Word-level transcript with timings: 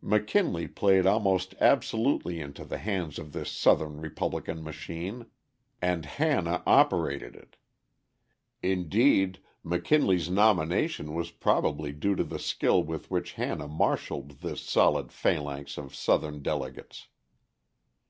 McKinley 0.00 0.66
played 0.66 1.04
almost 1.04 1.54
absolutely 1.60 2.40
into 2.40 2.64
the 2.64 2.78
hands 2.78 3.18
of 3.18 3.32
this 3.34 3.50
Southern 3.52 4.00
Republican 4.00 4.64
machine, 4.64 5.26
and 5.82 6.06
Hanna 6.06 6.62
operated 6.66 7.36
it. 7.36 7.56
Indeed, 8.62 9.40
McKinley's 9.62 10.30
nomination 10.30 11.12
was 11.12 11.32
probably 11.32 11.92
due 11.92 12.14
to 12.14 12.24
the 12.24 12.38
skill 12.38 12.82
with 12.82 13.10
which 13.10 13.32
Hanna 13.34 13.68
marshaled 13.68 14.40
this 14.40 14.62
solid 14.62 15.12
phalanx 15.12 15.76
of 15.76 15.94
Southern 15.94 16.40
delegates. 16.40 17.08